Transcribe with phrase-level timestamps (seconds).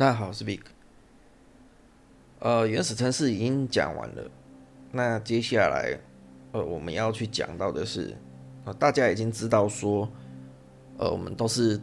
[0.00, 0.60] 大家好，我是 Big。
[2.38, 4.30] 呃，原始城市已经讲完了，
[4.90, 5.94] 那接下来，
[6.52, 8.16] 呃，我们要去讲到的是，
[8.64, 10.08] 呃，大家已经知道说，
[10.96, 11.78] 呃，我们都是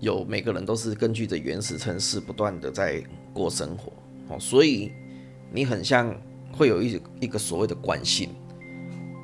[0.00, 3.92] 有每个人都是根据着原始城市不断的在过生活，
[4.28, 4.90] 哦，所以
[5.52, 6.18] 你很像
[6.50, 8.30] 会有一一个所谓的惯性，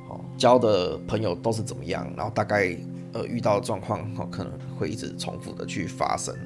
[0.09, 2.77] 哦，交的朋友都是怎么样，然后大概
[3.13, 6.37] 呃遇到的状况，哦，可能会一直重复的去发生，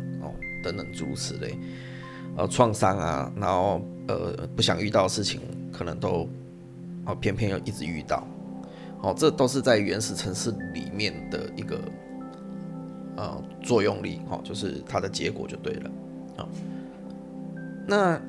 [0.63, 1.55] 等等诸如此类。
[2.35, 5.39] 呃，创伤啊，然后呃，不想遇到的事情，
[5.71, 6.27] 可能都
[7.05, 8.25] 哦，偏偏又一直遇到，
[9.03, 11.79] 哦，这都是在原始城市里面的一个
[13.17, 15.91] 呃作用力，哦，就是它的结果就对了，
[16.37, 16.49] 啊，
[17.85, 18.19] 那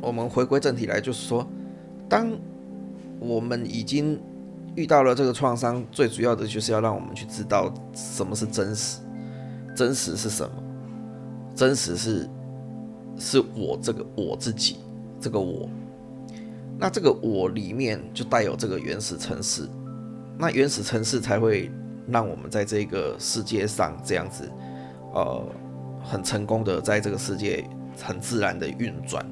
[0.00, 1.46] 我们回归正题来，就是说，
[2.08, 2.32] 当
[3.18, 4.18] 我们已经
[4.76, 9.00] 遇到了这个创伤，最主要的就是要让我们去知道什么是真实，
[9.76, 10.59] 真实是什么，
[11.60, 12.26] 真实是。
[13.22, 14.78] 是我这个我自己，
[15.20, 15.68] 这个我，
[16.78, 19.68] 那这个我里面就带有这个原始城市，
[20.38, 21.70] 那原始城市才会
[22.08, 24.50] 让我们在这个世界上这样子，
[25.12, 25.44] 呃，
[26.02, 27.62] 很成功的在这个世界
[28.00, 29.22] 很自然的运转，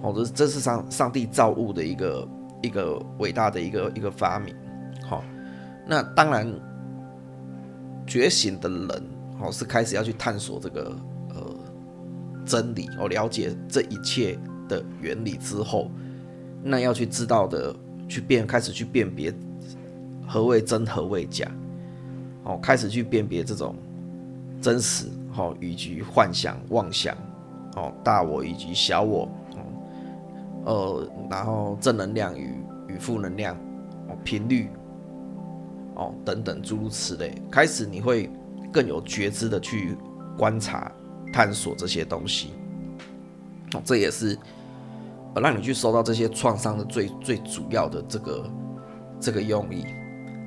[0.00, 2.28] 哦，这这是上上帝造物的一个
[2.62, 4.54] 一个伟大的一个一个发明，
[5.02, 5.24] 好，
[5.88, 6.48] 那当然
[8.06, 8.88] 觉醒的人，
[9.40, 10.96] 哦，是开始要去探索这个。
[12.48, 15.90] 真理，我了解这一切的原理之后，
[16.62, 17.76] 那要去知道的，
[18.08, 19.30] 去辨，开始去辨别
[20.26, 21.46] 何谓真，何谓假，
[22.44, 23.76] 哦，开始去辨别这种
[24.62, 27.14] 真实，哦，以及幻想、妄想，
[27.76, 29.28] 哦，大我以及小我，
[30.64, 32.54] 哦，呃，然后正能量与
[32.88, 33.54] 与负能量，
[34.08, 34.70] 哦，频率，
[35.96, 38.30] 哦，等等诸如此类，开始你会
[38.72, 39.98] 更有觉知的去
[40.38, 40.90] 观察。
[41.32, 42.52] 探索这些东西，
[43.74, 44.38] 哦，这也是
[45.34, 48.50] 让你去收到这些创伤的最最主要的这个
[49.20, 49.84] 这个用意。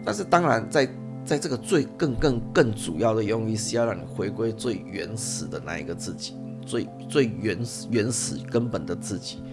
[0.03, 0.89] 但是当然，在
[1.23, 9.43] 在这个最更更更主要的用意是要让你回归最原始的那一个自己，最最原始原始根本的自己。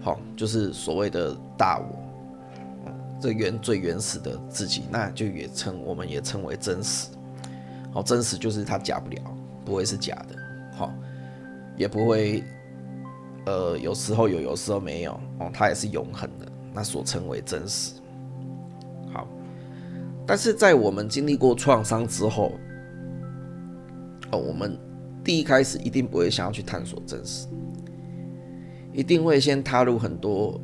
[0.00, 2.90] 好，就是所谓的大我，
[3.20, 7.08] 这原最原始的自己，那就也称我们也称为真实。
[7.92, 9.20] 好，真实就是它假不了。
[9.68, 10.34] 不会是假的，
[10.72, 10.90] 好，
[11.76, 12.42] 也不会，
[13.44, 17.92] 呃，有时候有，有时候没有，哦，它也是永恒的，那所称为真实。
[19.12, 19.28] 好，
[20.26, 22.52] 但是在我们经历过创伤之后，
[24.32, 24.78] 哦，我们
[25.22, 27.46] 第一开始一定不会想要去探索真实，
[28.94, 30.58] 一定会先踏入很多，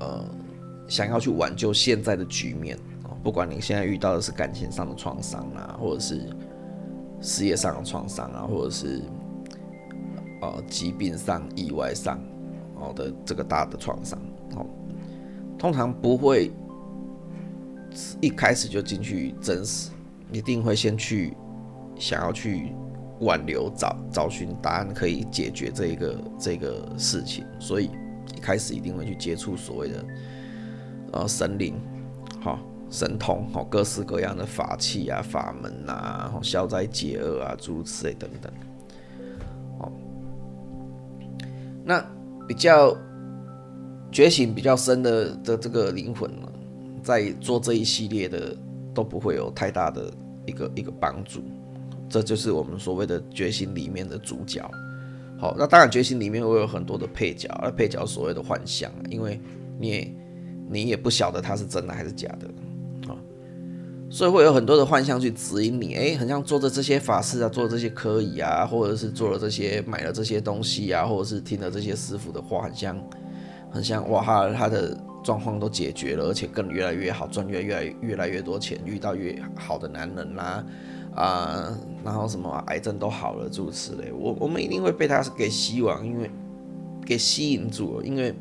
[0.00, 0.24] 呃，
[0.88, 6.28] 想要去挽救现在的局面，哦，不管你现在遇到的是感情上的创伤啊，或者是。
[7.20, 9.02] 事业上的创伤啊，或者是
[10.40, 12.18] 呃疾病上、意外上
[12.76, 14.18] 哦的这个大的创伤，
[14.56, 14.64] 哦，
[15.58, 16.50] 通常不会
[18.20, 19.90] 一开始就进去真实，
[20.32, 21.34] 一定会先去
[21.98, 22.72] 想要去
[23.20, 27.90] 挽留、找找寻答案，可以解决这一个这个事情，所以
[28.34, 30.04] 一开始一定会去接触所谓的
[31.12, 31.74] 呃神灵，
[32.40, 32.58] 好。
[32.90, 38.52] 神通哦，各式各样的法器啊、法门啊，消灾解厄啊，诸如此类等等。
[39.78, 39.92] 哦，
[41.84, 42.04] 那
[42.48, 42.96] 比较
[44.10, 46.48] 觉醒比较深的的这个灵魂呢，
[47.02, 48.56] 在做这一系列的
[48.92, 50.12] 都不会有太大的
[50.44, 51.40] 一个一个帮助。
[52.08, 54.68] 这就是我们所谓的觉醒里面的主角。
[55.38, 59.40] 好，那当然觉醒里面会有很多的配角，而配角所谓的幻象，因为
[59.78, 60.14] 你也
[60.68, 62.50] 你也不晓得它是真的还是假的。
[64.12, 73.00] 所以会有很多的幻象去指引你，哎，很像做着这些法事啊，做的这些科仪啊，或者是做了这些买了这些东西啊，或者是听了这些师傅的话，很像，
[73.70, 80.64] 很像哇哈，他的状况都解决了，而且更越来越好，赚越越来越来越多钱，遇到越好的男人啦，
[81.14, 84.10] 啊，然后什么癌症都好了，诸如此类。
[84.10, 86.28] 我我们一定会被他给希望，因为
[87.06, 88.34] 给吸引住了，因为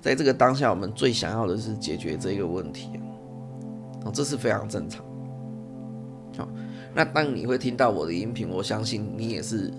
[0.00, 2.90] 在这个当下，我们最想要的是解决这个问题。
[4.04, 5.04] 哦，这是非常正常。
[6.36, 6.48] 好，
[6.94, 9.72] 那当你会听到我的音频，我相信你也是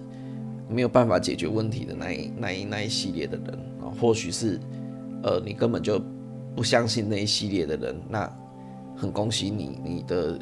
[0.67, 3.49] 没有办法解决问题的那一那一那一系列的人
[3.81, 3.91] 啊。
[4.01, 4.59] 或许是，
[5.21, 6.01] 呃，你根本就
[6.55, 8.31] 不相信那一系列的人，那
[8.95, 10.39] 很恭喜你，你的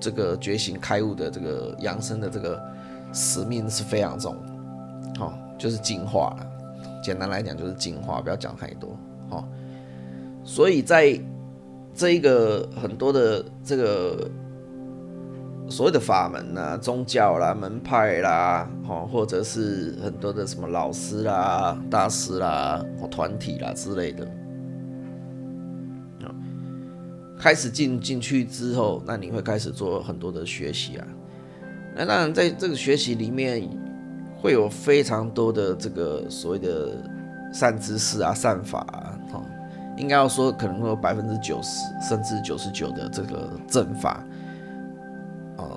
[0.00, 2.62] 这个觉醒开悟的这个养生的这个
[3.12, 4.34] 使命是非常重，
[5.18, 6.46] 好，就是进化了。
[7.02, 8.96] 简单来讲就是进化，不要讲太多。
[9.28, 9.46] 好，
[10.42, 11.20] 所以在。
[11.96, 14.30] 这一个很多的这个
[15.68, 24.28] 所谓的法门呐、宗教啦、门派啦，哦，或者是很多的什么老师啦、大师啦、团体啦之类的，
[27.38, 31.06] 开始进进去之后，那你会开始做很多的学习啊。
[31.94, 33.68] 那当然，在这个学习里面，
[34.40, 36.92] 会有非常多的这个所谓的
[37.52, 39.42] 善知识啊、善法啊，哦，
[39.96, 44.24] 应该要说可能会有百分之九十甚至九十九的这个正法。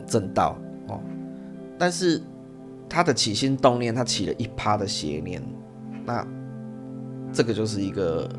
[0.05, 0.57] 正道
[0.87, 0.99] 哦，
[1.77, 2.19] 但是
[2.89, 5.39] 他的起心动念，他起了一趴的邪念，
[6.03, 6.25] 那
[7.31, 8.29] 这个就是一个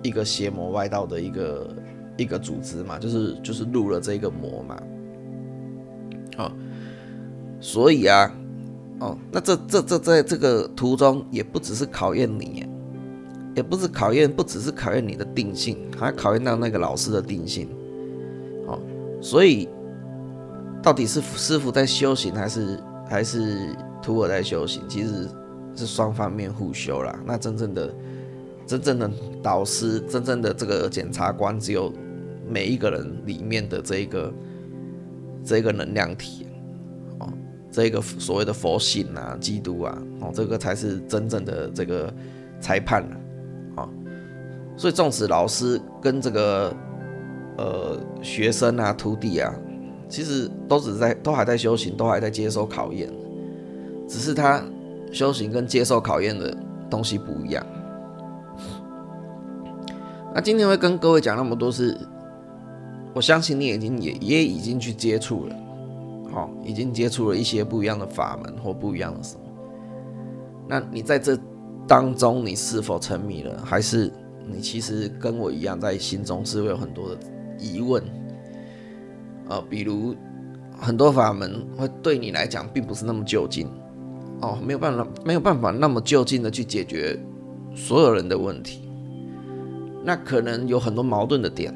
[0.00, 1.76] 一个邪魔外道的一个
[2.16, 4.80] 一个组织嘛，就是就是入了这个魔嘛，
[6.36, 6.52] 哦，
[7.60, 8.32] 所以啊，
[9.00, 12.64] 哦，那这这这在这个途中也不只是考验你，
[13.54, 17.68] 也不是考验，不只是考验你的定性，还考验到那个老师的定性，
[18.66, 18.78] 哦，
[19.20, 19.68] 所以。
[20.80, 24.80] 到底是师傅在修行，还是还是徒儿在修行？
[24.88, 25.28] 其实
[25.74, 27.18] 是双方面互修啦。
[27.26, 27.92] 那真正的
[28.64, 29.10] 真正的
[29.42, 31.92] 导师，真正的这个检察官，只有
[32.48, 34.32] 每一个人里面的这一个
[35.44, 36.46] 这个能量体
[37.18, 37.28] 哦，
[37.72, 42.14] 这个所谓的佛性啊、基督啊，哦，这个才是真正的这个
[42.60, 43.20] 裁判了啊。
[44.78, 46.74] 所以，纵使老师跟这个
[47.58, 49.52] 呃学生啊、徒弟啊。
[50.10, 53.12] 其实都只在，都还在修行，都还在接受考验，
[54.08, 54.64] 只是他
[55.12, 56.56] 修行跟接受考验的
[56.88, 57.62] 东西不一样。
[60.34, 61.94] 那今天会跟各位讲那么多，是
[63.12, 65.56] 我相信你已经也也已经去接触了，
[66.32, 69.42] 好，已经接触了一些不一样的法门或不一样的什么。
[70.66, 71.38] 那你在这
[71.86, 74.10] 当中，你是否沉迷了，还是
[74.50, 77.16] 你其实跟我一样，在心中是会有很多的
[77.58, 78.02] 疑问？
[79.48, 80.14] 呃，比如
[80.78, 83.66] 很多法门会对你来讲并不是那么就近，
[84.42, 87.18] 哦，没有办法，没有办法那么就近的去解决
[87.74, 88.82] 所有人的问题，
[90.04, 91.74] 那可能有很多矛盾的点，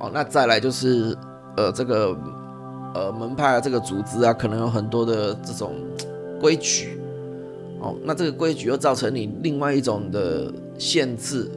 [0.00, 1.16] 哦，那再来就是
[1.56, 2.16] 呃这个
[2.94, 5.74] 呃门派啊这个组织啊，可能有很多的这种
[6.40, 6.98] 规矩，
[7.80, 11.50] 哦，那这个规矩又造成你另外一种的限制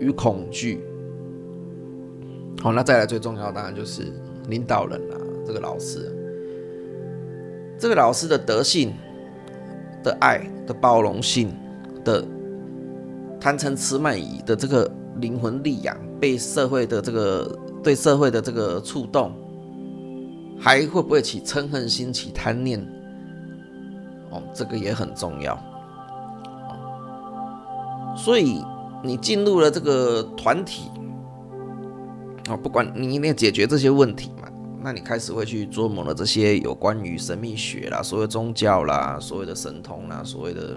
[0.00, 0.84] 与恐惧，
[2.60, 4.12] 好，那再来最重要当然就是。
[4.48, 6.08] 领导人啊，这个老师，
[7.76, 8.94] 这个老师的德性、
[10.04, 11.52] 的爱、的包容性、
[12.04, 12.24] 的
[13.40, 19.32] 贪嗔痴慢疑的这个灵魂力量，被社会的这个对社会的这个触动，
[20.60, 22.78] 还会不会起嗔恨心、起贪念？
[24.30, 25.60] 哦，这个也很重要。
[28.16, 28.62] 所以
[29.04, 30.90] 你进入了这个团体。
[32.48, 34.48] 哦，不管你一定要解决这些问题嘛，
[34.80, 40.76] 那你开始会去琢磨了这些有关于神秘学啦、所谓宗教啦、所谓的神通啦、所谓的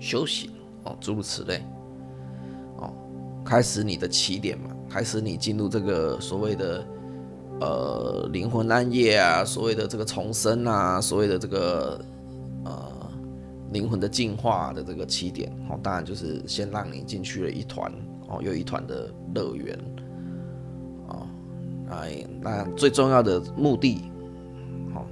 [0.00, 0.50] 修行
[0.84, 1.62] 哦，诸如此类。
[2.78, 2.90] 哦，
[3.44, 6.82] 开始你的起点嘛，开始你进入这个所谓的
[7.60, 12.00] 呃灵魂暗夜啊，所谓的这个重生啊，所谓的这个
[13.72, 15.50] 灵魂的进化的这个起点。
[15.68, 17.92] 哦，当然就是先让你进去了一团
[18.28, 19.78] 哦，又一团的乐园
[21.08, 21.26] 哦。
[21.90, 24.10] 哎，那最重要的目的，
[24.94, 25.04] 哦，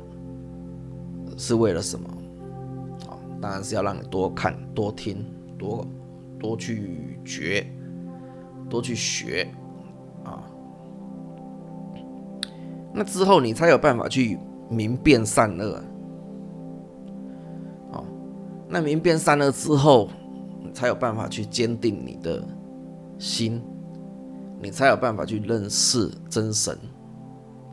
[1.37, 2.09] 是为了什么？
[3.09, 5.25] 哦，当然是要让你多看、多听、
[5.59, 5.87] 多
[6.39, 7.67] 多去学、
[8.69, 9.47] 多去学
[10.25, 10.45] 啊。
[12.95, 15.83] 那之后你才有办法去明辨善恶。
[18.73, 20.09] 那明辨善恶之后，
[20.65, 22.43] 你才有办法去坚定你的
[23.19, 23.63] 心。
[24.63, 26.79] 你才有办法去认识真神、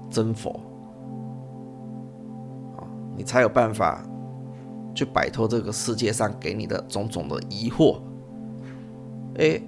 [0.09, 0.59] 真佛，
[2.75, 2.81] 啊，
[3.15, 4.03] 你才有办法
[4.95, 7.99] 去摆脱这个世界上给你的种种的疑惑。
[9.35, 9.61] 哎，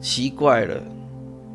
[0.00, 0.82] 奇怪了，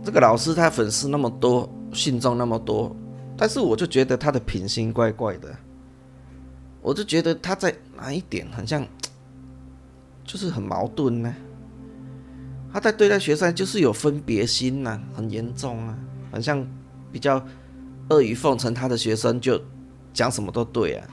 [0.03, 2.95] 这个老师他粉丝那么多，信众那么多，
[3.35, 5.49] 但是我就觉得他的品性怪怪的，
[6.86, 8.88] 我就觉得他在哪一点很像，
[10.24, 11.36] 就是很矛盾呢？
[12.72, 15.98] 他在对待学生就是有分别心呐，很严重啊，
[16.32, 16.63] 很像
[17.12, 17.44] 比较
[18.10, 19.60] 阿谀奉承他的学生，就
[20.13, 21.08] 讲什么都对啊。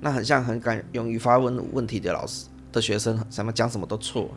[0.00, 4.30] 那很像很敢勇于发问问题的老师的学生，什么讲什么都错。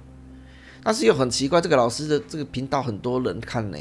[0.84, 3.78] 但是又很奇怪，这个老师的这个频道很多人看呢，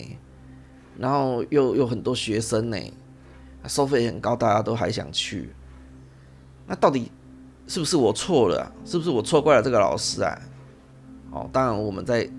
[0.99, 2.76] 然后又有很多学生呢，
[3.67, 5.49] 收费很高，大家都还想去。
[6.66, 7.11] 那到底
[7.66, 8.73] 是不是我错了？
[8.85, 10.38] 是不是我错怪了这个老师啊？
[11.30, 12.30] 哦，当然我们在。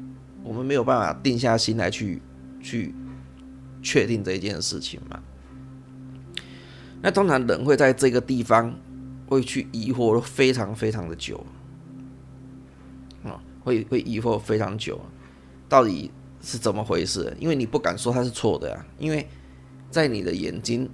[0.47, 2.21] 我们没有办法定下心来去
[2.61, 2.93] 去
[3.81, 5.19] 确定这件事情嘛？
[7.01, 8.71] 那通常人会在这个地方
[9.25, 11.43] 会去疑惑非常非常的久，
[13.23, 15.01] 啊，会会疑惑非常久，
[15.67, 16.11] 到底
[16.43, 17.35] 是怎么回事？
[17.39, 19.27] 因为你不敢说它是错的呀，因为
[19.89, 20.87] 在你的眼睛，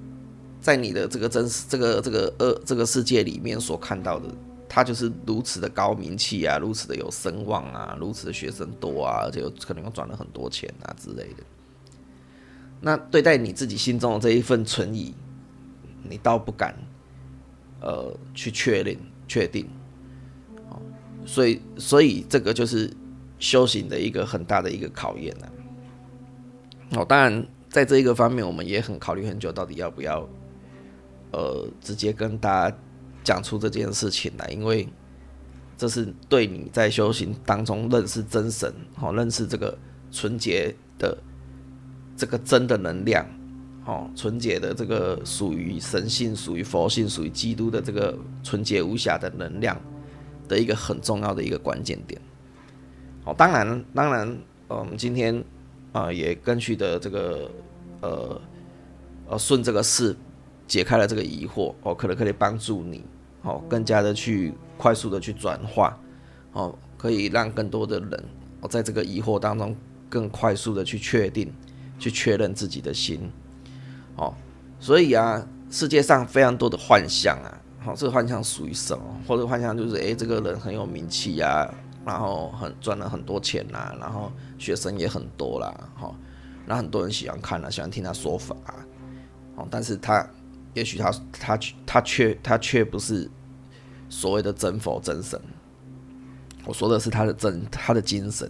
[0.62, 4.30] 在你的这个真实这个这个呃这个世界里面所看到的。
[4.74, 11.44] 他就是如此的高名气啊，如此的有声望啊，如此的学生多啊，而且可能又赚了很多钱啊之类的。
[12.80, 15.14] 那对待你自己心中的这一份存疑，
[16.10, 16.74] 你倒不敢，
[17.82, 18.96] 呃，去确认、
[19.28, 19.68] 确定。
[20.70, 20.80] 哦，
[21.26, 22.90] 所以，所以这个就是
[23.40, 25.48] 修行的一个很大的一个考验呢。
[26.92, 30.26] 哦，当然，在这一个方面，我们也很考虑很久，到底要不要，
[31.32, 32.78] 呃，直接跟大家。
[33.24, 34.90] 讲出这件事情来，因为
[35.78, 39.78] 这是对你在修行当中认识真神，好认识这个
[40.12, 41.16] 纯洁的
[42.18, 43.24] 这个真的能量，
[43.86, 49.80] 哦，纯洁的这个属于神性、属于佛性、属于基督的这个纯洁无瑕的能量
[50.48, 52.20] 的一个很重要的一个关键点。
[53.24, 54.36] 哦，当然，当然，
[54.68, 55.44] 我们今天
[55.92, 57.52] 啊也根据的这个
[58.02, 58.42] 呃
[59.28, 60.16] 呃顺这个事。
[60.72, 63.04] 解开了这个疑惑哦，可能可以帮助你
[63.42, 66.00] 哦，更加的去快速的去转化
[66.54, 68.24] 哦，可以让更多的人
[68.62, 69.76] 哦，在这个疑惑当中
[70.10, 71.54] 更快速的去确定、
[72.00, 73.30] 去确认自己的心
[74.16, 74.34] 哦。
[74.80, 77.52] 所以啊，世界上非常多的幻象啊，
[77.82, 79.04] 好，这个幻象属于什么？
[79.28, 81.70] 或者幻象就是诶，这个人很有名气呀，
[82.06, 86.16] 然后很赚了很多钱呐，然后学生也很多啦，好，
[86.66, 88.72] 那很多人喜欢看啊，喜欢听他说法啊，
[89.58, 90.26] 哦，但是他。
[90.74, 93.30] 也许他他他却他却不是
[94.10, 95.40] 所谓的真佛真神，
[96.66, 98.50] 我说的是他的真他的精神，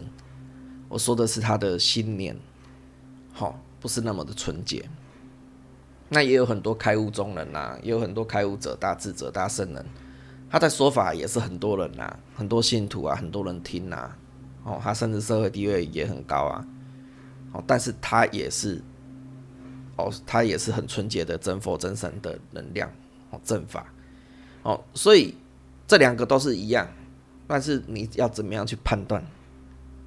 [0.87, 2.37] 我说的是他的信念，
[3.33, 4.87] 好，不是那么的纯洁。
[6.09, 9.85] 那也有很多开悟中人呐，也有很多开悟者、大智者、大圣人，
[10.49, 14.11] 他的说法也是很多人呐，很多信徒啊，很多人听呐，
[14.63, 16.67] 哦，他甚至社会地位也很高啊，
[17.53, 18.83] 哦，但是他也是。
[20.03, 22.91] 哦，它也是很纯洁的真佛真神的能量
[23.29, 23.86] 哦，正法
[24.63, 25.36] 哦，所以
[25.88, 26.88] 这两个都是一样，
[27.48, 29.24] 但是你要怎么样去判断？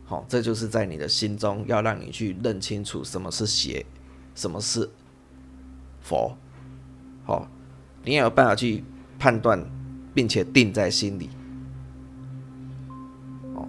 [0.07, 3.85] 好，这就是在你的心中要让你去认清楚什么是邪，
[4.35, 4.89] 什么是
[6.03, 6.37] 佛，
[7.25, 7.49] 好，
[8.05, 8.85] 你也有办法去
[9.19, 9.65] 判断，
[10.13, 11.31] 并且定在心里。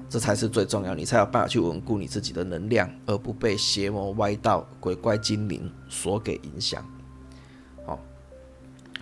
[0.08, 6.86] 这才是最重要，你才有办法去稳固你自己的能量，而不被邪魔歪道、鬼怪精灵所给影响。
[7.86, 8.00] 好，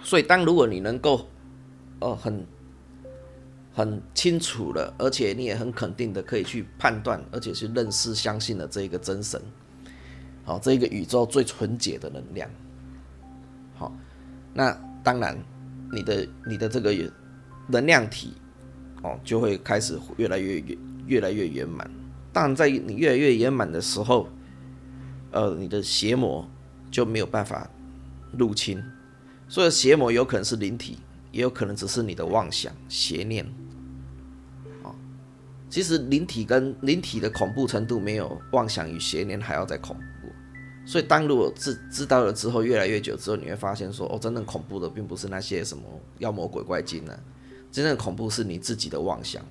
[0.02, 1.28] 所以当如果你能够，
[2.00, 2.46] 哦，很
[3.74, 9.40] 很清楚了，而且你也很肯定的可以去判断，而且去认识、相信了这一个真神，
[10.46, 12.50] 好，这一个宇宙最纯洁的能量。
[13.76, 13.94] 好，
[14.54, 14.72] 那
[15.04, 15.38] 当然，
[15.92, 16.96] 你的你的这个
[17.68, 18.34] 能量体，
[19.04, 20.78] 哦，就会开始越来越越。
[21.06, 21.90] 越来越圆满，
[22.32, 24.30] 但在你越来越圆满的时候，
[25.32, 26.48] 呃，你的邪魔
[26.90, 27.70] 就没有办法
[28.38, 28.84] 入侵。
[29.48, 30.98] 所以邪魔有可能是灵体，
[31.32, 33.46] 也有可能只是你的妄想、邪念。
[34.82, 34.96] 啊，
[35.70, 40.30] 其实灵体跟灵体的恐怖程度没有妄想与邪念还要再恐怖。
[40.86, 45.84] 所以当如果知知道了之后，越来越久之后，你会发现说，哦，真正恐怖的并不是那些什么
[46.20, 47.18] 妖魔鬼怪精呢，
[47.72, 49.44] 真正恐怖是你自己的妄想。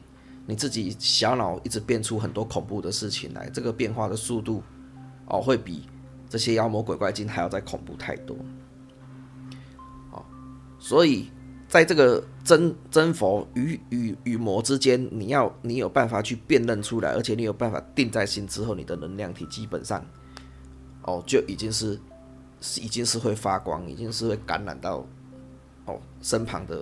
[0.47, 4.63] 你自己小脑一直变出很多恐怖的事情来，这个变化的速度
[5.27, 5.89] 哦，会比
[6.29, 8.37] 这些妖魔鬼怪精还要再恐怖太多。
[10.11, 10.25] 哦，
[10.79, 11.31] 所以
[11.69, 20.05] 在这个真真佛与与与魔之间，你要你有办法去辨认出来，而且你有办法定在心之后，你的能量体基本上
[21.05, 21.99] 哦就已经是
[22.61, 25.07] 是已经是会发光，已经是会感染到
[25.87, 26.79] 哦身旁的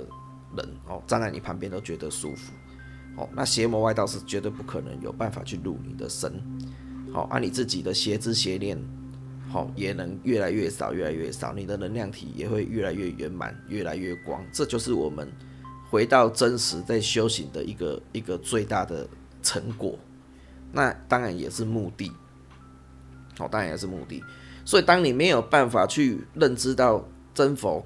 [0.57, 2.53] 人哦站在你旁边都觉得舒服。
[3.21, 6.33] 哦，那邪魔外道是绝对不可能有办法去入你的身，
[7.13, 8.83] 好，而你自己的邪知邪念，
[9.47, 15.31] 好，也能越来越少，越来越少，你的能量体也会越来越圆满，越来越光，这就是我们
[15.91, 19.07] 回到真实在修行的一个一个最大的
[19.43, 19.99] 成果，
[20.73, 22.11] 那当然也是目的，
[23.39, 24.25] 好，当然也是目的，
[24.65, 27.85] 所以当你没有办法去认知到真佛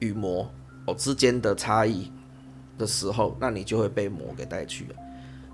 [0.00, 0.50] 与魔
[0.86, 2.10] 哦之间的差异。
[2.78, 4.94] 的时候，那你就会被魔给带去了。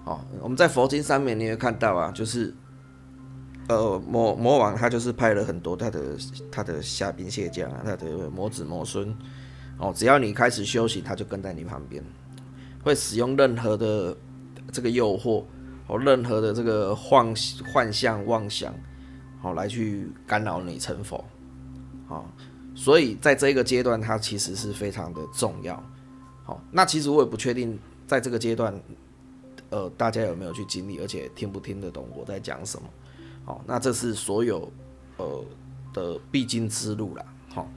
[0.05, 2.55] 好，我们在佛经上面你会看到啊，就是
[3.69, 6.01] 呃魔魔王他就是派了很多他的
[6.53, 9.17] 他的虾兵蟹将啊，他的魔子魔孙
[9.79, 12.05] 哦，只要你开始修行，他就跟在你旁边，
[12.83, 14.15] 会使用任何的
[14.71, 15.43] 这个诱惑
[15.87, 17.35] 哦任何的这个幻
[17.73, 18.75] 幻象妄想，
[19.41, 21.25] 好来去干扰你成佛。
[22.07, 22.31] 好，
[22.75, 25.83] 所以在这个阶段，它其实是非常的重要。
[26.45, 28.79] 好，那其实我也不确定在这个阶段，
[29.71, 32.89] 呃，大家有没有去经历，而且听不听得懂我在讲什么。
[33.45, 34.71] 好，那这是所有
[35.17, 35.45] 呃
[35.93, 37.25] 的必经之路啦。
[37.49, 37.69] 好，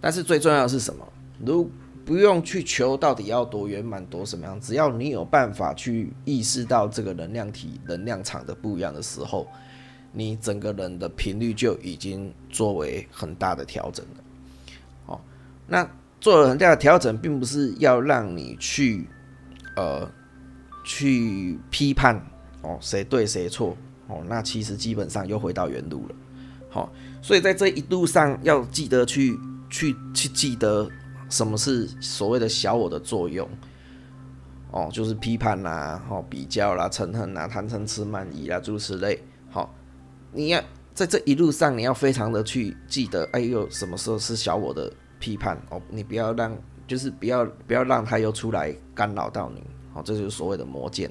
[0.00, 1.06] 但是最重要的是什么？
[1.44, 1.70] 如
[2.04, 9.46] 不用去求到底要多圆满多什么样，只要你有办法去意识到这个能量体、能量场的不一样的时候，
[10.12, 14.24] 你整个人的频率就已经作为很大的调整了。
[15.06, 15.20] 哦，
[15.66, 15.88] 那
[16.26, 19.08] 做了很大的调整，并不是要让你去
[19.76, 20.10] 呃
[20.84, 22.20] 去批判
[22.62, 23.76] 哦谁对谁错
[24.08, 26.14] 哦，那其实基本上又回到原路了。
[26.68, 26.92] 好，
[27.22, 29.38] 所以在这一路上要记得去
[29.70, 30.90] 去去记得。
[31.28, 33.48] 什么是所谓的小我的作用？
[34.72, 39.20] 哦，就是批判啦，哦，比较啦，嗔恨啦，贪嗔痴慢疑啦，诸如此类。
[39.48, 39.72] 好，
[40.32, 40.60] 你要
[40.92, 44.92] 在这一路上，你要非常的去记得，哎呦，什么时候是小我的
[45.26, 45.60] 批判？
[45.70, 46.56] 哦，你不要让，
[46.86, 49.60] 就是不要不要让他又出来干扰到你。
[49.92, 51.10] 哦，这就是所谓的魔剑。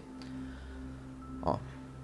[1.41, 1.59] 哦，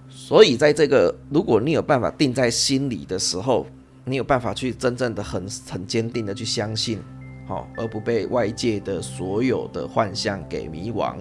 [0.10, 3.66] 所以在这个，如果你有办法定在心里的时候，
[4.04, 7.00] 你有办法去真正的很很坚定的去相信。
[7.48, 11.16] 哦，而不被外界的所有的幻象给迷惘。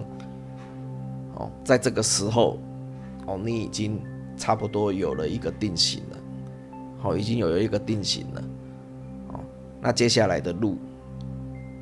[1.35, 2.59] 哦，在这个时候，
[3.25, 4.01] 哦，你已经
[4.35, 6.17] 差不多有了一个定型了。
[7.03, 8.43] 哦，已经有了一个定型了。
[9.81, 10.77] 那接下来的路，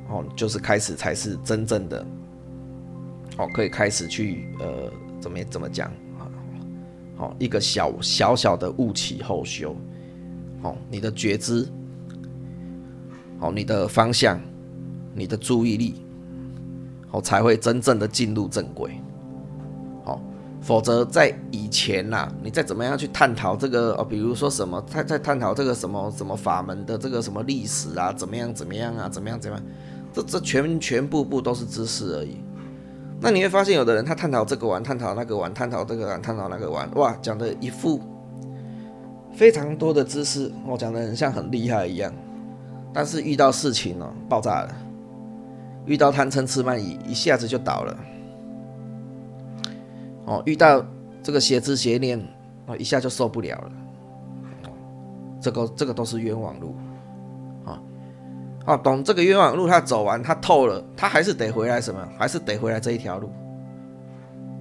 [0.08, 2.06] 哦，就是开始才是真正的，
[3.36, 4.90] 哦，可以开始去呃，
[5.20, 5.88] 怎么怎么讲
[6.18, 6.24] 啊？
[7.16, 9.76] 好，一个小小小的雾起后修。
[10.62, 11.68] 哦，你的觉知。
[13.38, 14.40] 好，你的方向，
[15.14, 16.02] 你的注意力，
[17.08, 19.00] 好才会真正的进入正轨。
[20.60, 29.66] 否则在以前呐，你再怎么样去探讨这个哦，比如说什么，他在探讨这个什么什么法门的这个什么历史啊，怎么样怎么样啊，怎么样怎么样，
[30.12, 32.36] 这这全全部部都是知识而已。
[33.22, 38.00] 那你会发现，有的人他探讨这个玩，探讨那个玩，探讨这个玩，探讨那个玩，哇，讲的一副
[39.34, 42.12] 非常多的知识，我讲的很像很厉害一样。
[42.92, 44.68] 但是遇到事情哦，爆炸了；
[45.86, 47.96] 遇到贪嗔痴慢疑，一下子就倒了。
[50.30, 50.86] 哦，遇到
[51.24, 52.16] 这个邪知邪念，
[52.66, 53.72] 哦，一下就受不了了。
[55.40, 56.76] 这个这个都是冤枉路。
[57.66, 57.82] 啊，
[58.64, 62.08] 哦，懂这个冤枉路，他走完，他透了，他还是得回来什么？
[62.16, 63.26] 还是得回来这一条路。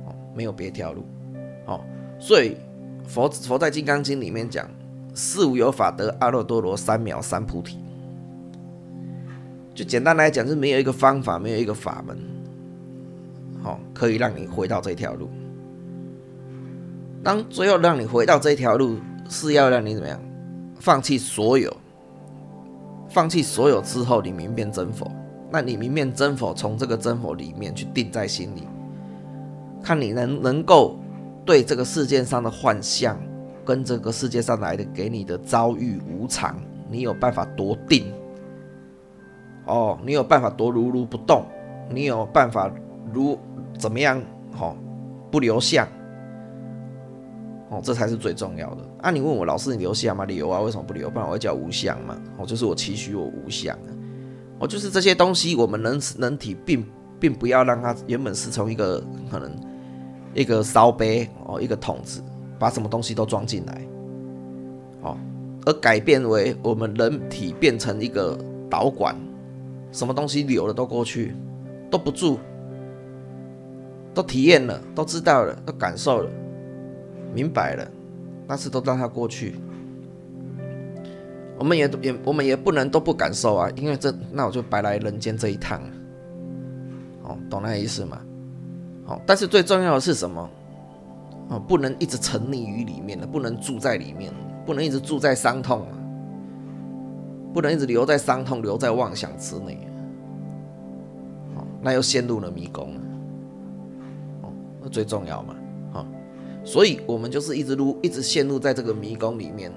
[0.08, 1.06] 哦，没有别条路。
[1.68, 1.80] 哦，
[2.18, 2.58] 所以
[3.06, 4.68] 佛佛在《金刚经》里面讲：
[5.14, 7.78] 四无有法得阿耨多罗三藐三菩提。
[9.76, 12.18] 就简单来讲，是没有一个方法，没有一个法门，
[13.62, 15.30] 好，可以让你回到这条路。
[17.24, 18.98] 当最后让你回到这条路，
[19.30, 20.20] 是要让你怎么样？
[20.80, 21.76] 放弃所有，
[23.10, 25.10] 放弃所有之后，你明辨真佛。
[25.52, 28.68] 那你明辨真佛，从这个真佛里面去定在心里，
[29.84, 30.96] 看你能能够
[31.44, 33.20] 对这个世界上的幻象，
[33.66, 36.56] 跟这个世界上来的给你的遭遇无常，
[36.90, 38.14] 你有办法夺定。
[39.66, 41.44] 哦，你有办法夺如如不动，
[41.90, 42.72] 你有办法
[43.12, 43.38] 如
[43.78, 44.22] 怎么样？
[44.60, 44.76] 哦，
[45.30, 45.88] 不留相，
[47.70, 48.84] 哦，这才是最重要的。
[49.02, 50.26] 啊，你问我老师，你留相吗？
[50.26, 51.10] 留啊，为什么不留？
[51.10, 52.20] 不然我会叫无相嘛。
[52.38, 53.90] 哦，就是我期许我无相啊。
[54.60, 56.84] 哦，就是这些东西，我们人人体并
[57.20, 59.52] 并不要让它原本是从一个可能
[60.34, 62.22] 一个烧杯哦，一个桶子，
[62.58, 63.82] 把什么东西都装进来，
[65.02, 65.18] 哦，
[65.66, 68.38] 而改变为我们人体变成一个
[68.70, 69.16] 导管。
[69.92, 71.34] 什么东西流了都过去，
[71.90, 72.38] 都不住，
[74.14, 76.30] 都体验了，都知道了，都感受了，
[77.34, 77.88] 明白了，
[78.48, 79.56] 但是都让它过去。
[81.58, 85.90] 我们也也我们也不能都不感受啊，因为这那我就白来人间这一趟了。
[87.24, 88.20] 哦，懂那意思吗？
[89.06, 90.50] 好，但是最重要的是什么？
[91.50, 94.32] 哦，不能一直沉溺于里面的，不能住在里面，
[94.66, 95.96] 不能一直住在伤痛啊。
[97.52, 99.80] 不能一直留在伤痛、留在妄想之内，
[101.56, 102.94] 哦，那又陷入了迷宫，
[104.44, 105.56] 哦，那最重要嘛，
[106.70, 109.72] 所以我们就是一直入、一直陷入在这个迷宫里面，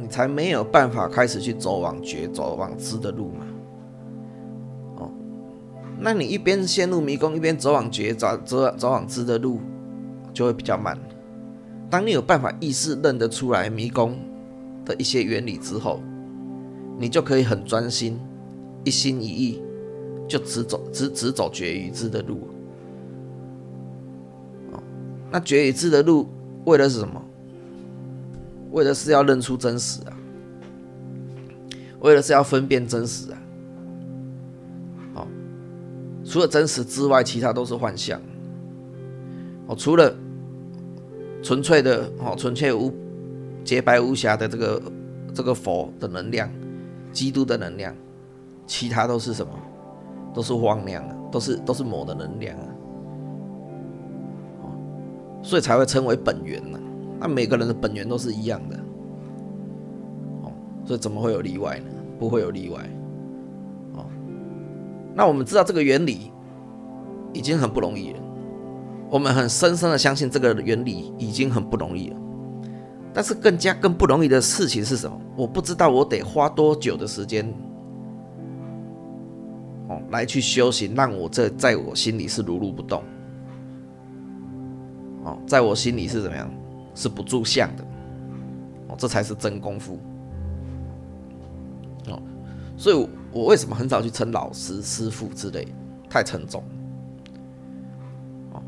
[0.00, 3.44] 你才没有办法开始去走往觉、走往知的路嘛，
[4.98, 5.10] 哦，
[5.98, 9.58] 那你一边陷入迷宫，一边走往觉、走走走往知的路，
[10.32, 10.96] 就会比较慢。
[11.90, 14.16] 当你有办法意识认得出来迷宫
[14.84, 16.00] 的一些原理之后，
[17.00, 18.16] 你就可以很专心，
[18.84, 19.60] 一心一意，
[20.28, 22.46] 就只走只只走觉与知的路。
[25.30, 26.28] 那绝与知的路
[26.64, 27.22] 为的是什么？
[28.70, 30.12] 为的是要认出真实啊！
[32.00, 33.38] 为了是要分辨真实啊。
[35.14, 35.26] 哦，
[36.24, 38.20] 除了真实之外，其他都是幻象。
[39.66, 40.14] 哦，除了
[41.42, 42.92] 纯粹的哦，纯粹无
[43.64, 44.82] 洁白无瑕的这个
[45.34, 46.50] 这个佛的能量，
[47.12, 47.94] 基督的能量，
[48.66, 49.52] 其他都是什么？
[50.34, 52.67] 都是妄量啊，都是都是魔的能量啊。
[55.42, 56.78] 所以才会称为本源呢。
[57.20, 58.76] 那每个人的本源都是一样的。
[60.42, 60.52] 哦，
[60.84, 61.86] 所以怎么会有例外呢？
[62.18, 62.78] 不会有例外。
[63.94, 64.06] 哦，
[65.14, 66.32] 那我们知道这个原理
[67.32, 68.20] 已经很不容易了。
[69.10, 72.16] 我们很深深的相信这个原理已经很不容易了，
[73.14, 75.18] 但是更加更不容易的事情是什么？
[75.34, 77.50] 我不知道我得花多久的时间，
[79.88, 83.02] 哦，来去修行，让我这在我心里是如如不动，
[85.28, 86.50] 哦，在我心里是怎么样？
[86.94, 87.84] 是不住相的，
[88.88, 90.00] 哦，这才是真功夫，
[92.08, 92.20] 哦，
[92.76, 95.68] 所以我为什么很少去称老师、师傅之类，
[96.10, 96.60] 太沉重。
[98.52, 98.60] 哦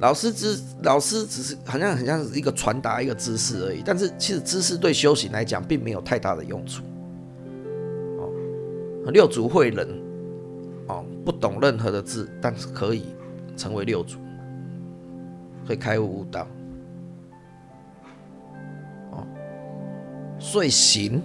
[0.00, 6.82] 老师知老师只是好像很像是一个传达一个知识而已，但是其实知识对修行来讲并没有太大的用处。
[8.18, 8.28] 哦，
[9.12, 9.88] 六祖慧人，
[10.88, 13.14] 哦，不懂任何的字，但是可以
[13.56, 14.18] 成为六祖，
[15.66, 16.46] 会开悟悟道。
[19.12, 19.26] 哦，
[20.38, 21.22] 所以行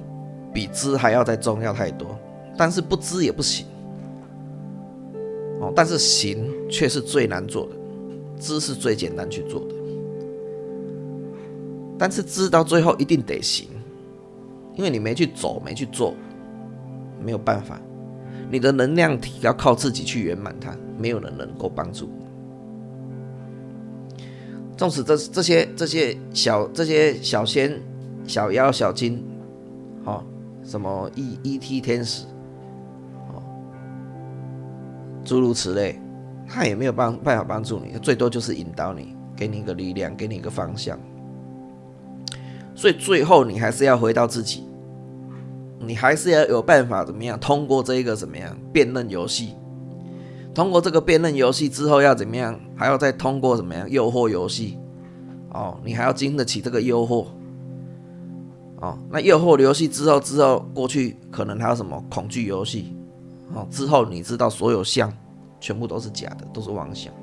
[0.54, 2.18] 比知还要再重要太多，
[2.58, 3.66] 但是不知也不行。
[5.60, 7.76] 哦，但是行却是最难做的。
[8.40, 9.74] 知是最简单去做的，
[11.98, 13.68] 但是知到最后一定得行，
[14.76, 16.14] 因为你没去走，没去做，
[17.20, 17.82] 没有办法。
[18.52, 22.08] 你的能量体要靠自己去圆满它，没有人能够帮助。
[24.78, 27.82] 纵使这这些这些小这些小仙、
[28.28, 29.22] 小妖、小精，
[30.06, 30.24] 哦，
[30.64, 32.26] 什么 E E T 天使，
[33.34, 33.42] 哦，
[35.26, 36.00] 诸如此类。
[36.50, 40.98] 他也没有帮办法帮助你，最多就是引导你，给你一个力量，给你一个方向。
[42.74, 44.66] 所以最后你还是要回到自己，
[45.78, 49.56] 你还是要有办法怎么样通过这一个怎么样辨认游戏？
[50.58, 52.60] 通过这个辨认游戏之后要怎么样？
[52.76, 54.76] 还要再通过怎么样诱惑游戏？
[55.52, 57.28] 哦，你还要经得起这个诱惑。
[58.78, 62.98] 哦，那诱惑游戏之后之后过去可能还有什么恐惧游戏？
[63.54, 65.14] 哦，之后你知道所有相。
[65.60, 67.14] 全部都是假的，都是妄想。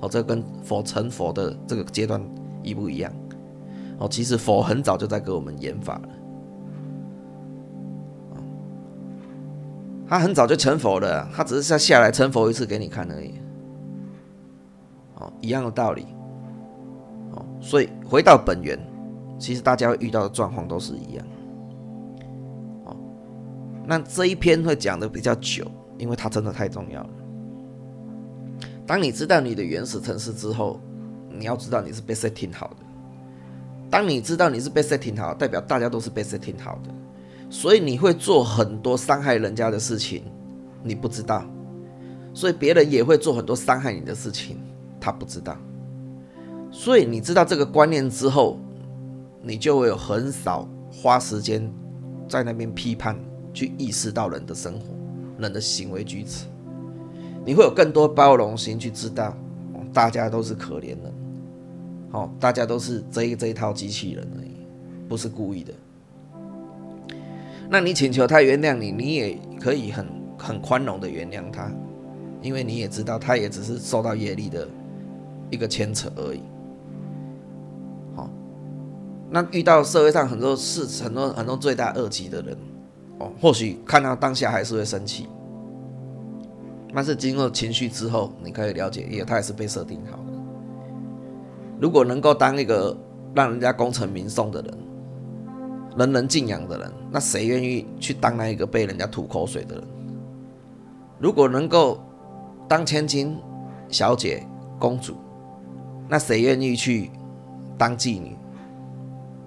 [0.00, 2.24] 哦，这跟佛成佛的这个阶段
[2.62, 3.12] 一不一样？
[3.98, 6.08] 哦，其实佛很早就在给我们演法了。
[10.06, 13.34] 他很早就成佛了，他只是下下来成佛一次给你看而已。
[15.16, 16.06] 哦，一样的道理。
[17.32, 18.78] 哦，所以回到本源，
[19.38, 21.26] 其实大家会遇到的状况都是一样。
[22.84, 22.96] 哦，
[23.86, 25.64] 那这一篇会讲的比较久，
[25.98, 27.10] 因为它真的太重要了。
[28.86, 30.78] 当你知道你的原始城市之后，
[31.30, 32.76] 你要知道你是被 setting 好的。
[33.90, 36.90] 当你知道你是被 setting 好，代表大家都是被 setting 好的，
[37.54, 40.24] 所以你会做很多伤害人家的事情，
[40.82, 41.46] 你不知道，
[42.34, 44.58] 所以别人也会做很多伤害你的事情，
[45.00, 45.56] 他不知道。
[46.72, 48.58] 所以你知道这个观念之后，
[49.40, 51.72] 你就会有很少花时间
[52.28, 53.16] 在那边批判，
[53.52, 54.86] 去意识到人的生活、
[55.38, 56.46] 人的行为举止。
[57.46, 59.32] 你会有更多包容心去知道，
[59.92, 61.14] 大家都是可怜人，
[62.10, 64.56] 好，大家都是这一这一套机器人而已，
[65.08, 65.72] 不是故意的。
[67.68, 70.06] 那你请求他原谅你，你也可以很
[70.38, 71.70] 很宽容的原谅他，
[72.42, 74.68] 因为你也知道他也只是受到业力的
[75.50, 76.42] 一个牵扯而已。
[78.14, 78.30] 好，
[79.30, 82.56] 那遇到社会上很多事、很多很多罪大恶极的人，
[83.18, 85.26] 哦，或许看到当下还是会生气。
[86.94, 90.32] 但是经过情绪之后，你可以了解，也他也是被设定好的。
[91.80, 92.96] 如果能够当一个
[93.34, 94.78] 让人家功成名颂的人，
[95.96, 99.84] 人人敬仰的人，那谁愿意去当那一个被人家吐口水的人？
[101.18, 102.00] 如果能够
[102.68, 103.36] 当千金
[103.88, 104.46] 小姐、
[104.78, 105.16] 公主，
[106.08, 107.10] 那谁愿意去
[107.78, 108.36] 当妓女？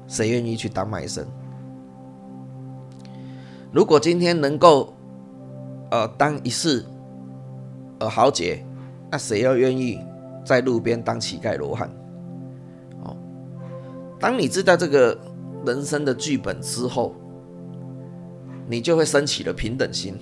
[0.08, 1.28] 谁愿意去当卖身？
[3.72, 4.94] 如果今天能够，
[5.92, 6.86] 呃，当一世。
[8.00, 8.64] 呃，豪杰，
[9.10, 10.00] 那谁要愿意
[10.46, 11.90] 在路边当乞丐罗汉？
[13.04, 13.18] 哦，
[14.20, 15.18] 当你知道这个
[15.68, 17.14] 人生的剧本之后，
[18.68, 20.16] 你就会升起了平等心，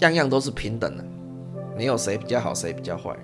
[0.00, 1.04] 样样都是平等的，
[1.76, 3.14] 没有谁比较好，谁比较坏。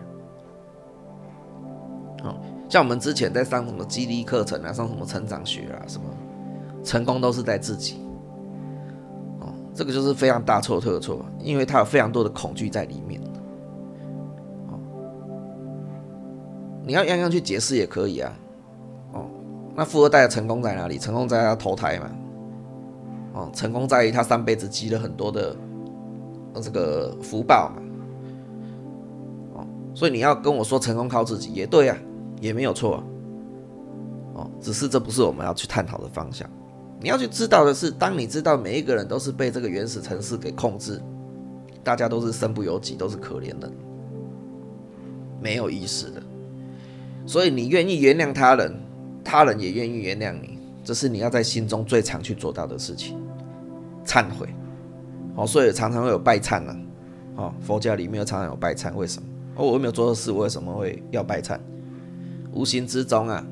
[2.22, 2.36] 哦，
[2.68, 6.04] 像我们之前在上什么激励课程啊，上什么成长学啊，什么
[6.82, 7.96] 成功都是在自己。
[9.40, 13.20] 哦，这个就是非常大错特错，因为它有非常多的恐惧在里面。
[14.68, 14.78] 哦，
[16.86, 18.30] 你要样样去解释也可以啊。
[19.74, 20.98] 那富二代的成功在哪里？
[20.98, 22.10] 成功在他投胎嘛。
[23.34, 25.56] 哦，成功在于他上辈子积了很多的
[26.62, 27.82] 这个福报嘛。
[29.54, 31.96] 哦，所以你要跟我说成功靠自己也对啊，
[32.40, 33.02] 也没有错。
[34.34, 36.48] 哦，只是这不是我们要去探讨的方向。
[37.00, 41.02] 你要去知道的是，当你知道每一个人都是被这个原始城市给控制，
[41.82, 43.70] 大家都是身不由己，都是可怜的，
[45.40, 46.22] 没有意识的，
[47.26, 48.72] 所以你愿意原谅他人，
[49.24, 53.18] 他人也愿意原谅你，这是你要在心中最常去做到的事情。
[54.04, 54.46] 忏悔，
[55.34, 56.76] 哦，所以常常会有拜忏呢，
[57.36, 59.28] 哦，佛教里面又常常有拜忏，为什么？
[59.56, 61.58] 哦，我没有做错事，为什么会要拜忏？
[62.52, 63.44] 无形之中啊，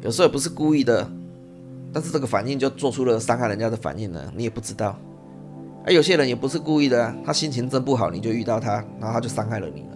[0.00, 1.08] 有时候也不是故意的。
[1.90, 4.94] 但是这个反应就做出了伤害人家的反应呢，你也不知道。
[5.86, 9.86] 而有些人也不是故意的，他心情真不好，你就遇到他，然后他就伤害了你。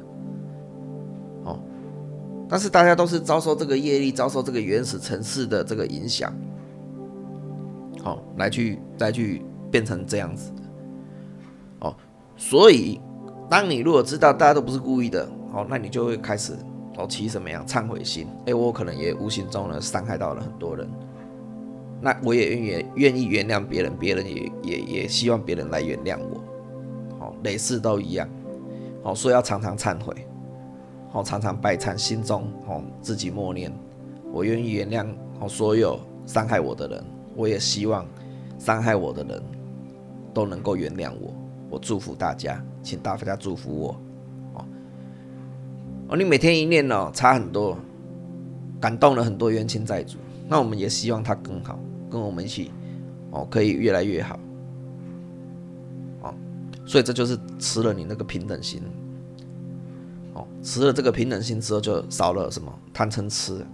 [2.53, 6.31] 但是大家都是遭受这个业力，遭受这个原始城市的这个影响，
[8.03, 10.63] 好，来去再去变成这样子的。
[11.81, 11.97] 哦，
[12.37, 13.01] 所以
[13.49, 16.53] 当你如果知道大家都不是故意的，哦，那你就会开始
[16.99, 18.27] 哦起什么样忏悔心？
[18.45, 20.87] 哎，我可能也无形中呢伤害到了很多人。
[22.03, 28.29] 那我也愿意愿意原谅别人，别人也也也希望别人来原谅我，好，类似都一样，
[29.03, 30.15] 好，所以要常常忏悔，
[31.13, 33.73] 哦，常常拜忏，心中哦自己默念，
[34.33, 35.07] 我愿意原谅
[35.41, 37.05] 哦所有伤害我的人，
[37.37, 38.07] 我也希望
[38.59, 39.43] 伤害我的人
[40.33, 41.35] 都能够原谅我，
[41.71, 43.97] 我祝福大家，请大家祝福我，
[44.55, 44.65] 哦，
[46.09, 47.77] 哦，你每天一念哦，差很多，
[48.81, 50.17] 感动了很多冤亲债主，
[50.49, 51.79] 那我们也希望他更好。
[52.11, 52.71] 跟我们一起，
[53.31, 54.39] 哦，可以越来越好，
[56.21, 56.35] 哦，
[56.85, 58.83] 所以这就是吃了你那个平等心，
[60.63, 63.67] 吃了这个平等心之后，就少了什么贪嗔痴，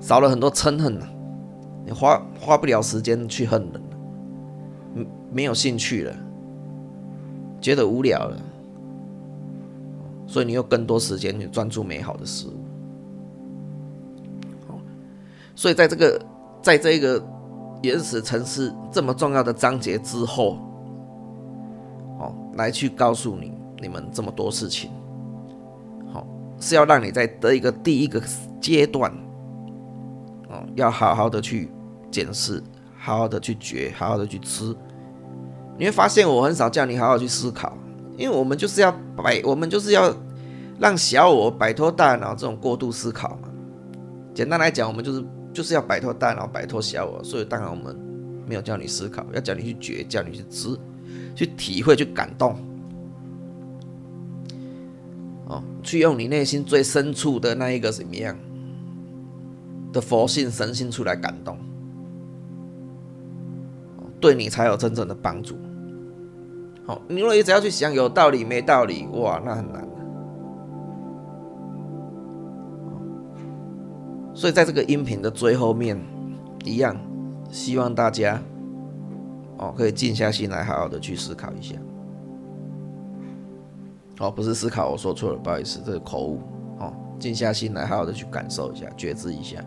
[0.00, 1.08] 少了很多嗔恨了，
[1.86, 3.80] 你花花不了时间去恨人了，
[5.30, 6.14] 没有兴趣了，
[7.60, 8.36] 觉得无聊了，
[10.26, 12.52] 所以你有更多时间去专注美好的事物，
[15.54, 16.20] 所以在这个。
[16.60, 17.24] 在这个
[17.82, 20.58] 原始城市这么重要的章节之后，
[22.18, 24.90] 哦，来去告诉你你们这么多事情，
[26.58, 28.22] 是要让你在得一个第一个
[28.60, 29.10] 阶段，
[30.48, 31.70] 哦，要好好的去
[32.10, 32.62] 检视，
[32.98, 34.74] 好好的去觉，好好的去吃。
[35.78, 37.76] 你会发现我很少叫你好好去思考，
[38.16, 40.14] 因为我们就是要摆，我们就是要
[40.78, 43.48] 让小我摆脱大脑这种过度思考嘛。
[44.34, 45.24] 简单来讲，我们就是。
[45.50, 47.98] 就是要摆脱大脑，摆脱小我，所以当然我们
[48.46, 50.78] 没有叫你思考，要叫你去觉，叫你去知，
[51.34, 52.54] 去体会，去感动，
[55.48, 58.36] 哦，去用你内心最深处的那一个什么样
[59.92, 61.56] 的佛性、神性出来感动，
[64.20, 65.56] 对你才有真正的帮助。
[66.86, 69.88] 好，你如果一直要去想有道理没道理，哇，那很难。
[74.34, 75.98] 所以在这个音频的最后面，
[76.64, 76.94] 一样，
[77.50, 78.40] 希望大家
[79.56, 81.74] 哦可以静下心来，好好的去思考一下。
[84.20, 86.40] 哦，不是思考，我说错了，不好意思，这是口误。
[86.80, 89.64] 哦，静下心来，好好的去感受一下，觉知一下。